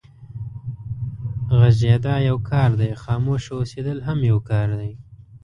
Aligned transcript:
غږېدا 1.59 2.15
يو 2.29 2.37
کار 2.49 2.69
دی، 2.79 2.89
خاموشه 3.03 3.51
اوسېدل 3.55 3.97
هم 4.07 4.19
يو 4.31 4.37
کار 4.49 4.67
دی. 4.79 4.91